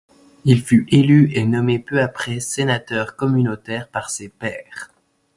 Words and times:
Il 0.45 0.63
fut 0.63 0.87
élu, 0.89 1.31
et 1.35 1.45
nommé 1.45 1.77
peu 1.77 2.01
après 2.01 2.39
sénateur 2.39 3.15
communautaire 3.15 3.87
par 3.87 4.09
ses 4.09 4.29
pairs. 4.29 4.89